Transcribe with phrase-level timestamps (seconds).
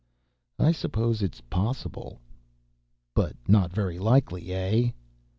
[0.57, 2.21] "I suppose it's possible."
[3.13, 4.93] "But not very likely, eh?"